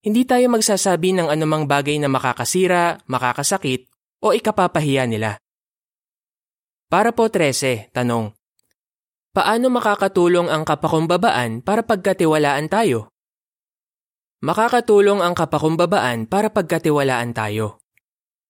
Hindi 0.00 0.24
tayo 0.24 0.48
magsasabi 0.48 1.12
ng 1.12 1.28
anumang 1.28 1.68
bagay 1.68 2.00
na 2.00 2.08
makakasira, 2.08 3.04
makakasakit, 3.04 3.84
o 4.24 4.32
ikapapahiya 4.32 5.04
nila. 5.04 5.36
Para 6.88 7.12
po 7.12 7.28
13, 7.28 7.92
tanong. 7.92 8.32
Paano 9.36 9.66
makakatulong 9.68 10.48
ang 10.48 10.64
kapakumbabaan 10.64 11.60
para 11.60 11.84
pagkatiwalaan 11.84 12.72
tayo? 12.72 13.12
Makakatulong 14.40 15.20
ang 15.20 15.36
kapakumbabaan 15.36 16.24
para 16.24 16.48
pagkatiwalaan 16.48 17.36
tayo. 17.36 17.84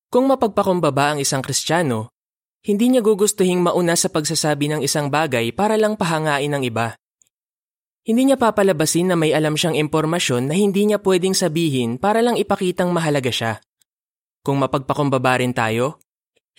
Kung 0.06 0.30
mapagpakumbaba 0.30 1.14
ang 1.14 1.18
isang 1.18 1.42
Kristiyano, 1.42 2.14
hindi 2.62 2.92
niya 2.92 3.02
gugustuhing 3.02 3.58
mauna 3.58 3.98
sa 3.98 4.12
pagsasabi 4.12 4.70
ng 4.70 4.80
isang 4.86 5.10
bagay 5.10 5.50
para 5.50 5.74
lang 5.80 5.98
pahangain 5.98 6.52
ng 6.52 6.62
iba. 6.62 6.99
Hindi 8.00 8.32
niya 8.32 8.40
papalabasin 8.40 9.12
na 9.12 9.16
may 9.16 9.36
alam 9.36 9.60
siyang 9.60 9.76
impormasyon 9.76 10.48
na 10.48 10.56
hindi 10.56 10.88
niya 10.88 11.04
pwedeng 11.04 11.36
sabihin 11.36 12.00
para 12.00 12.24
lang 12.24 12.40
ipakitang 12.40 12.88
mahalaga 12.88 13.28
siya. 13.28 13.52
Kung 14.40 14.56
mapagpakumbaba 14.64 15.44
rin 15.44 15.52
tayo, 15.52 16.00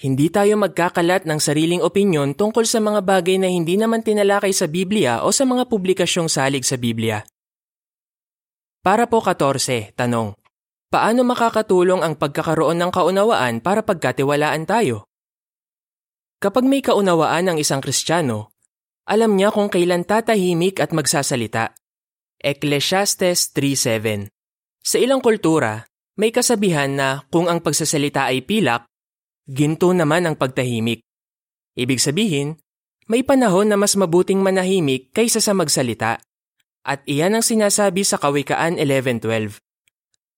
hindi 0.02 0.30
tayo 0.30 0.54
magkakalat 0.58 1.26
ng 1.26 1.40
sariling 1.42 1.82
opinyon 1.82 2.38
tungkol 2.38 2.66
sa 2.66 2.78
mga 2.78 3.02
bagay 3.02 3.42
na 3.42 3.50
hindi 3.50 3.74
naman 3.78 4.06
tinalakay 4.06 4.54
sa 4.54 4.70
Biblia 4.70 5.26
o 5.26 5.34
sa 5.34 5.46
mga 5.50 5.66
publikasyong 5.66 6.30
salig 6.30 6.62
sa 6.62 6.78
Biblia. 6.78 7.26
Para 8.82 9.06
po 9.10 9.22
14, 9.22 9.94
tanong. 9.94 10.38
Paano 10.94 11.22
makakatulong 11.26 12.02
ang 12.06 12.18
pagkakaroon 12.18 12.78
ng 12.82 12.92
kaunawaan 12.94 13.62
para 13.62 13.86
pagkatiwalaan 13.86 14.66
tayo? 14.66 15.06
Kapag 16.42 16.66
may 16.66 16.82
kaunawaan 16.82 17.54
ang 17.54 17.58
isang 17.62 17.82
Kristiyano, 17.82 18.51
alam 19.12 19.36
niya 19.36 19.52
kung 19.52 19.68
kailan 19.68 20.08
tatahimik 20.08 20.80
at 20.80 20.96
magsasalita. 20.96 21.76
Ecclesiastes 22.40 23.52
3.7 23.52 24.32
Sa 24.80 24.96
ilang 24.96 25.20
kultura, 25.20 25.84
may 26.16 26.32
kasabihan 26.32 26.96
na 26.96 27.28
kung 27.28 27.52
ang 27.52 27.60
pagsasalita 27.60 28.32
ay 28.32 28.48
pilak, 28.48 28.88
Ginto 29.52 29.92
naman 29.92 30.24
ang 30.24 30.40
pagtahimik. 30.40 31.04
Ibig 31.76 32.00
sabihin, 32.00 32.56
may 33.12 33.20
panahon 33.20 33.68
na 33.68 33.76
mas 33.76 34.00
mabuting 34.00 34.40
manahimik 34.40 35.12
kaysa 35.12 35.44
sa 35.44 35.52
magsalita. 35.52 36.24
At 36.88 37.04
iyan 37.04 37.36
ang 37.36 37.44
sinasabi 37.44 38.08
sa 38.08 38.16
Kawikaan 38.16 38.80
11.12. 38.80 39.60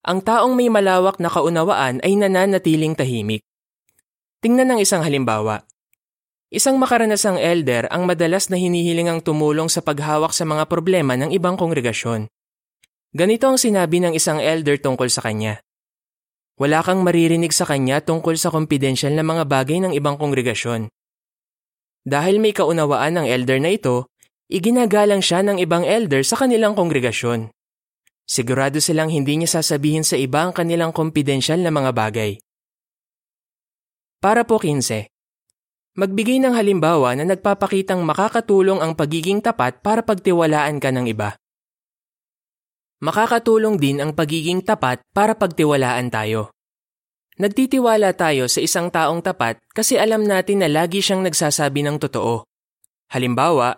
Ang 0.03 0.19
taong 0.25 0.57
may 0.57 0.67
malawak 0.67 1.21
na 1.21 1.29
kaunawaan 1.29 2.01
ay 2.01 2.17
nananatiling 2.17 2.97
tahimik. 2.97 3.45
Tingnan 4.41 4.75
ng 4.75 4.79
isang 4.81 5.05
halimbawa. 5.05 5.63
Isang 6.53 6.77
makaranasang 6.77 7.41
elder 7.41 7.89
ang 7.89 8.05
madalas 8.05 8.53
na 8.53 8.61
hinihiling 8.61 9.09
ang 9.09 9.25
tumulong 9.25 9.73
sa 9.73 9.81
paghawak 9.81 10.37
sa 10.37 10.45
mga 10.45 10.69
problema 10.69 11.17
ng 11.17 11.33
ibang 11.33 11.57
kongregasyon. 11.57 12.29
Ganito 13.09 13.49
ang 13.49 13.57
sinabi 13.57 13.97
ng 13.97 14.13
isang 14.13 14.37
elder 14.37 14.77
tungkol 14.77 15.09
sa 15.09 15.25
kanya. 15.25 15.65
Wala 16.61 16.85
kang 16.85 17.01
maririnig 17.01 17.49
sa 17.49 17.65
kanya 17.65 18.05
tungkol 18.05 18.37
sa 18.37 18.53
confidential 18.53 19.17
na 19.17 19.25
mga 19.25 19.49
bagay 19.49 19.81
ng 19.81 19.97
ibang 19.97 20.13
kongregasyon. 20.21 20.93
Dahil 22.05 22.37
may 22.37 22.53
kaunawaan 22.53 23.17
ng 23.17 23.25
elder 23.25 23.57
na 23.57 23.73
ito, 23.73 24.13
iginagalang 24.45 25.25
siya 25.25 25.41
ng 25.41 25.57
ibang 25.57 25.81
elder 25.81 26.21
sa 26.21 26.37
kanilang 26.37 26.77
kongregasyon. 26.77 27.49
Sigurado 28.29 28.77
silang 28.77 29.09
hindi 29.09 29.41
niya 29.41 29.57
sasabihin 29.57 30.05
sa 30.05 30.21
iba 30.21 30.45
ang 30.45 30.53
kanilang 30.53 30.93
confidential 30.93 31.57
na 31.57 31.73
mga 31.73 31.97
bagay. 31.97 32.37
Para 34.21 34.45
po 34.45 34.61
15. 34.61 35.12
Magbigay 35.93 36.41
ng 36.41 36.57
halimbawa 36.57 37.13
na 37.13 37.21
nagpapakitang 37.21 38.01
makakatulong 38.01 38.81
ang 38.81 38.97
pagiging 38.97 39.45
tapat 39.45 39.77
para 39.85 40.01
pagtiwalaan 40.01 40.81
ka 40.81 40.89
ng 40.89 41.05
iba. 41.05 41.37
Makakatulong 43.05 43.77
din 43.77 44.01
ang 44.01 44.17
pagiging 44.17 44.65
tapat 44.65 45.05
para 45.13 45.37
pagtiwalaan 45.37 46.09
tayo. 46.09 46.49
Nagtitiwala 47.37 48.17
tayo 48.17 48.49
sa 48.49 48.65
isang 48.65 48.89
taong 48.89 49.21
tapat 49.21 49.61
kasi 49.69 50.01
alam 50.01 50.25
natin 50.25 50.65
na 50.65 50.69
lagi 50.71 50.97
siyang 50.97 51.21
nagsasabi 51.29 51.85
ng 51.85 52.01
totoo. 52.01 52.41
Halimbawa, 53.13 53.77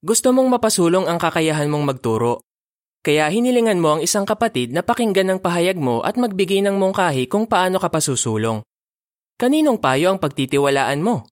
gusto 0.00 0.32
mong 0.32 0.48
mapasulong 0.48 1.04
ang 1.04 1.20
kakayahan 1.20 1.68
mong 1.68 1.84
magturo. 1.92 2.40
Kaya 3.04 3.28
hinilingan 3.28 3.84
mo 3.84 4.00
ang 4.00 4.00
isang 4.00 4.24
kapatid 4.24 4.72
na 4.72 4.80
pakinggan 4.80 5.28
ang 5.28 5.40
pahayag 5.44 5.76
mo 5.76 6.00
at 6.00 6.16
magbigay 6.16 6.64
ng 6.64 6.80
mungkahi 6.80 7.28
kung 7.28 7.44
paano 7.44 7.76
ka 7.76 7.92
pasusulong. 7.92 8.64
Kaninong 9.36 9.76
payo 9.76 10.08
ang 10.08 10.16
pagtitiwalaan 10.16 11.04
mo? 11.04 11.28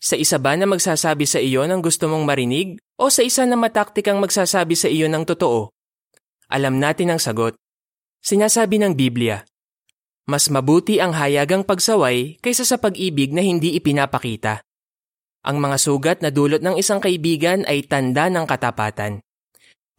Sa 0.00 0.16
isa 0.16 0.40
ba 0.40 0.56
na 0.56 0.64
magsasabi 0.64 1.28
sa 1.28 1.36
iyo 1.36 1.60
ng 1.68 1.84
gusto 1.84 2.08
mong 2.08 2.24
marinig 2.24 2.80
o 2.96 3.12
sa 3.12 3.20
isa 3.20 3.44
na 3.44 3.60
mataktikang 3.60 4.16
magsasabi 4.16 4.72
sa 4.72 4.88
iyo 4.88 5.12
ng 5.12 5.28
totoo? 5.28 5.68
Alam 6.48 6.80
natin 6.80 7.12
ang 7.12 7.20
sagot. 7.20 7.52
Sinasabi 8.24 8.80
ng 8.80 8.96
Biblia, 8.96 9.44
mas 10.24 10.48
mabuti 10.48 11.04
ang 11.04 11.12
hayagang 11.12 11.68
pagsaway 11.68 12.40
kaysa 12.40 12.64
sa 12.64 12.80
pag-ibig 12.80 13.36
na 13.36 13.44
hindi 13.44 13.76
ipinapakita. 13.76 14.64
Ang 15.44 15.60
mga 15.60 15.76
sugat 15.76 16.18
na 16.24 16.32
dulot 16.32 16.64
ng 16.64 16.80
isang 16.80 17.00
kaibigan 17.00 17.64
ay 17.68 17.84
tanda 17.84 18.32
ng 18.32 18.44
katapatan. 18.44 19.20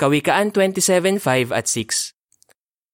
Kawikaan 0.01 0.49
27.5 0.49 1.53
at 1.53 1.65
6 1.69 2.13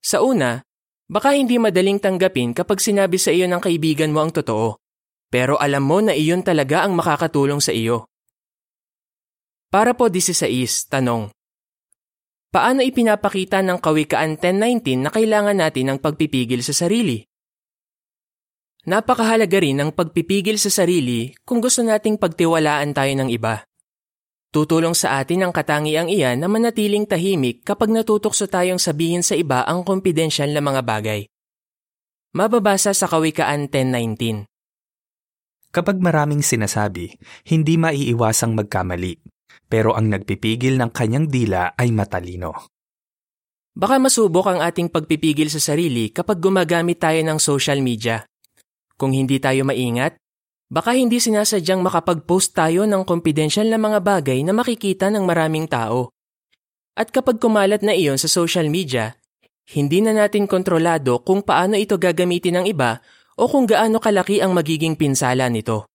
Sa 0.03 0.23
una, 0.23 0.63
baka 1.07 1.35
hindi 1.35 1.55
madaling 1.55 2.03
tanggapin 2.03 2.51
kapag 2.51 2.83
sinabi 2.83 3.15
sa 3.15 3.31
iyo 3.31 3.47
ng 3.47 3.63
kaibigan 3.63 4.11
mo 4.11 4.23
ang 4.23 4.31
totoo, 4.31 4.75
pero 5.27 5.59
alam 5.59 5.83
mo 5.83 5.99
na 5.99 6.15
iyon 6.15 6.43
talaga 6.43 6.87
ang 6.87 6.95
makakatulong 6.95 7.59
sa 7.59 7.75
iyo. 7.75 8.07
Para 9.67 9.91
po 9.93 10.07
16, 10.07 10.47
tanong. 10.87 11.27
Paano 12.47 12.79
ipinapakita 12.79 13.59
ng 13.59 13.83
Kawikaan 13.83 14.39
10.19 14.39 15.03
na 15.03 15.11
kailangan 15.11 15.59
natin 15.59 15.91
ng 15.91 15.99
pagpipigil 15.99 16.63
sa 16.63 16.71
sarili? 16.71 17.27
Napakahalaga 18.87 19.59
rin 19.59 19.83
ang 19.83 19.91
pagpipigil 19.91 20.55
sa 20.55 20.71
sarili 20.71 21.35
kung 21.43 21.59
gusto 21.59 21.83
nating 21.83 22.15
pagtiwalaan 22.15 22.95
tayo 22.95 23.13
ng 23.19 23.27
iba. 23.27 23.67
Tutulong 24.47 24.95
sa 24.95 25.19
atin 25.19 25.43
ang 25.43 25.51
katangiang 25.51 26.07
iyan 26.07 26.39
na 26.39 26.47
manatiling 26.47 27.03
tahimik 27.03 27.67
kapag 27.67 27.91
natutokso 27.91 28.47
tayong 28.47 28.79
sabihin 28.79 29.27
sa 29.27 29.35
iba 29.35 29.67
ang 29.67 29.83
kompidensyal 29.83 30.55
na 30.55 30.63
mga 30.63 30.87
bagay. 30.87 31.27
Mababasa 32.31 32.95
sa 32.95 33.11
Kawikaan 33.11 33.67
10.19 33.67 34.56
Kapag 35.71 35.99
maraming 35.99 36.41
sinasabi, 36.41 37.11
hindi 37.51 37.75
maiiwasang 37.75 38.55
magkamali, 38.55 39.19
pero 39.67 39.93
ang 39.93 40.07
nagpipigil 40.07 40.79
ng 40.79 40.91
kanyang 40.95 41.27
dila 41.27 41.75
ay 41.75 41.91
matalino. 41.91 42.71
Baka 43.77 44.01
masubok 44.01 44.49
ang 44.49 44.59
ating 44.63 44.89
pagpipigil 44.89 45.53
sa 45.53 45.61
sarili 45.61 46.09
kapag 46.09 46.41
gumagamit 46.41 46.97
tayo 46.97 47.21
ng 47.21 47.37
social 47.37 47.77
media. 47.83 48.25
Kung 48.97 49.13
hindi 49.13 49.37
tayo 49.37 49.61
maingat, 49.69 50.17
baka 50.65 50.97
hindi 50.97 51.21
sinasadyang 51.21 51.85
makapag-post 51.85 52.57
tayo 52.57 52.89
ng 52.89 53.05
confidential 53.05 53.69
na 53.69 53.77
mga 53.77 54.01
bagay 54.01 54.41
na 54.41 54.57
makikita 54.57 55.13
ng 55.13 55.21
maraming 55.21 55.69
tao. 55.69 56.09
At 56.97 57.13
kapag 57.13 57.37
kumalat 57.37 57.85
na 57.85 57.93
iyon 57.93 58.17
sa 58.17 58.25
social 58.25 58.65
media, 58.65 59.13
hindi 59.77 60.01
na 60.01 60.15
natin 60.15 60.49
kontrolado 60.49 61.21
kung 61.21 61.45
paano 61.45 61.77
ito 61.77 62.01
gagamitin 62.01 62.63
ng 62.63 62.65
iba 62.73 62.97
o 63.37 63.43
kung 63.45 63.69
gaano 63.69 64.01
kalaki 64.01 64.41
ang 64.41 64.57
magiging 64.57 64.97
pinsala 64.97 65.45
nito. 65.47 65.85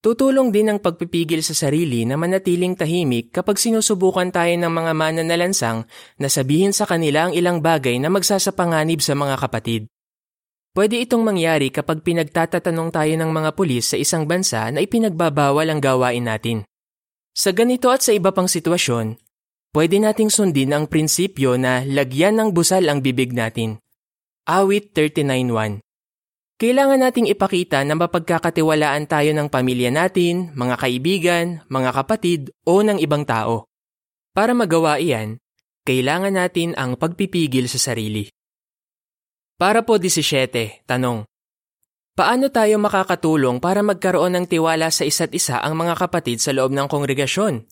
Tutulong 0.00 0.48
din 0.48 0.72
ang 0.72 0.80
pagpipigil 0.80 1.44
sa 1.44 1.52
sarili 1.52 2.08
na 2.08 2.16
manatiling 2.16 2.72
tahimik 2.72 3.36
kapag 3.36 3.60
sinusubukan 3.60 4.32
tayo 4.32 4.48
ng 4.56 4.72
mga 4.72 4.92
mananalansang 4.96 5.84
na 6.16 6.28
sabihin 6.32 6.72
sa 6.72 6.88
kanila 6.88 7.28
ang 7.28 7.36
ilang 7.36 7.60
bagay 7.60 8.00
na 8.00 8.08
magsasapanganib 8.08 9.04
sa 9.04 9.12
mga 9.12 9.36
kapatid. 9.36 9.92
Pwede 10.72 11.04
itong 11.04 11.20
mangyari 11.20 11.68
kapag 11.68 12.00
pinagtatatanong 12.00 12.88
tayo 12.96 13.12
ng 13.12 13.28
mga 13.28 13.50
pulis 13.52 13.92
sa 13.92 14.00
isang 14.00 14.24
bansa 14.24 14.72
na 14.72 14.80
ipinagbabawal 14.80 15.68
ang 15.68 15.84
gawain 15.84 16.24
natin. 16.24 16.64
Sa 17.36 17.52
ganito 17.52 17.92
at 17.92 18.00
sa 18.00 18.16
iba 18.16 18.32
pang 18.32 18.48
sitwasyon, 18.48 19.20
pwede 19.76 20.00
nating 20.00 20.32
sundin 20.32 20.72
ang 20.72 20.88
prinsipyo 20.88 21.60
na 21.60 21.84
lagyan 21.84 22.40
ng 22.40 22.56
busal 22.56 22.88
ang 22.88 23.04
bibig 23.04 23.36
natin. 23.36 23.84
Awit 24.48 24.96
39.1 24.96 25.89
kailangan 26.60 27.00
nating 27.00 27.24
ipakita 27.32 27.80
na 27.88 27.96
mapagkakatiwalaan 27.96 29.08
tayo 29.08 29.32
ng 29.32 29.48
pamilya 29.48 29.88
natin, 29.88 30.52
mga 30.52 30.76
kaibigan, 30.76 31.46
mga 31.72 31.90
kapatid 31.96 32.52
o 32.68 32.84
ng 32.84 33.00
ibang 33.00 33.24
tao. 33.24 33.64
Para 34.36 34.52
magawa 34.52 35.00
iyan, 35.00 35.40
kailangan 35.88 36.36
natin 36.36 36.76
ang 36.76 37.00
pagpipigil 37.00 37.64
sa 37.64 37.80
sarili. 37.80 38.28
Para 39.56 39.88
po 39.88 39.96
17, 39.96 40.84
tanong. 40.84 41.24
Paano 42.12 42.52
tayo 42.52 42.76
makakatulong 42.76 43.56
para 43.64 43.80
magkaroon 43.80 44.36
ng 44.36 44.44
tiwala 44.44 44.92
sa 44.92 45.08
isa't 45.08 45.32
isa 45.32 45.64
ang 45.64 45.80
mga 45.80 45.96
kapatid 45.96 46.44
sa 46.44 46.52
loob 46.52 46.76
ng 46.76 46.84
kongregasyon? 46.92 47.64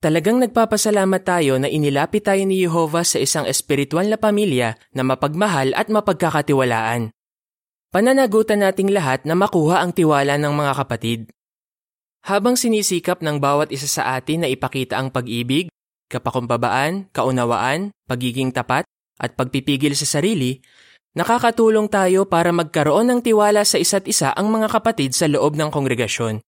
Talagang 0.00 0.40
nagpapasalamat 0.40 1.22
tayo 1.24 1.60
na 1.60 1.68
inilapit 1.68 2.24
tayo 2.24 2.40
ni 2.48 2.64
Jehovah 2.64 3.04
sa 3.04 3.20
isang 3.20 3.44
espiritual 3.44 4.08
na 4.08 4.16
pamilya 4.16 4.80
na 4.96 5.04
mapagmahal 5.04 5.76
at 5.76 5.92
mapagkakatiwalaan. 5.92 7.15
Pananagutan 7.96 8.60
nating 8.60 8.92
lahat 8.92 9.24
na 9.24 9.32
makuha 9.32 9.80
ang 9.80 9.88
tiwala 9.88 10.36
ng 10.36 10.52
mga 10.52 10.84
kapatid. 10.84 11.32
Habang 12.28 12.52
sinisikap 12.52 13.24
ng 13.24 13.40
bawat 13.40 13.72
isa 13.72 13.88
sa 13.88 14.20
atin 14.20 14.44
na 14.44 14.52
ipakita 14.52 15.00
ang 15.00 15.08
pag-ibig, 15.08 15.72
kapakumbabaan, 16.12 17.08
kaunawaan, 17.16 17.96
pagiging 18.04 18.52
tapat, 18.52 18.84
at 19.16 19.32
pagpipigil 19.32 19.96
sa 19.96 20.04
sarili, 20.04 20.60
nakakatulong 21.16 21.88
tayo 21.88 22.28
para 22.28 22.52
magkaroon 22.52 23.08
ng 23.16 23.20
tiwala 23.24 23.64
sa 23.64 23.80
isa't 23.80 24.04
isa 24.04 24.28
ang 24.36 24.52
mga 24.52 24.76
kapatid 24.76 25.16
sa 25.16 25.24
loob 25.24 25.56
ng 25.56 25.72
kongregasyon. 25.72 26.44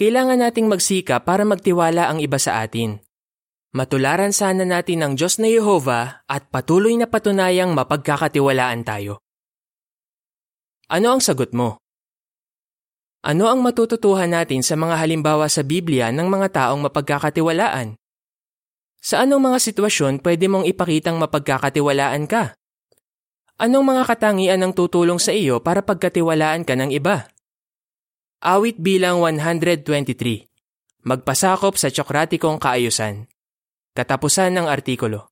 Kailangan 0.00 0.40
nating 0.40 0.72
magsika 0.72 1.20
para 1.20 1.44
magtiwala 1.44 2.08
ang 2.08 2.16
iba 2.16 2.40
sa 2.40 2.64
atin. 2.64 2.96
Matularan 3.76 4.32
sana 4.32 4.64
natin 4.64 5.04
ang 5.04 5.20
Diyos 5.20 5.36
na 5.36 5.52
Yehova 5.52 6.24
at 6.24 6.48
patuloy 6.48 6.96
na 6.96 7.04
patunayang 7.04 7.76
mapagkakatiwalaan 7.76 8.88
tayo. 8.88 9.20
Ano 10.90 11.14
ang 11.14 11.22
sagot 11.22 11.54
mo? 11.54 11.78
Ano 13.22 13.46
ang 13.46 13.62
matututuhan 13.62 14.26
natin 14.26 14.66
sa 14.66 14.74
mga 14.74 14.98
halimbawa 14.98 15.46
sa 15.46 15.62
Biblia 15.62 16.10
ng 16.10 16.26
mga 16.26 16.50
taong 16.50 16.82
mapagkakatiwalaan? 16.82 17.94
Sa 18.98 19.22
anong 19.22 19.38
mga 19.38 19.58
sitwasyon 19.70 20.18
pwede 20.18 20.50
mong 20.50 20.66
ipakitang 20.66 21.14
mapagkakatiwalaan 21.22 22.26
ka? 22.26 22.58
Anong 23.60 23.86
mga 23.86 24.02
katangian 24.08 24.66
ang 24.66 24.72
tutulong 24.74 25.20
sa 25.20 25.30
iyo 25.30 25.62
para 25.62 25.84
pagkatiwalaan 25.84 26.66
ka 26.66 26.74
ng 26.74 26.90
iba? 26.90 27.28
Awit 28.40 28.80
bilang 28.80 29.20
123. 29.22 31.04
Magpasakop 31.06 31.76
sa 31.76 31.92
tsokratikong 31.92 32.56
kaayusan. 32.58 33.28
Katapusan 33.92 34.56
ng 34.56 34.66
artikulo. 34.66 35.28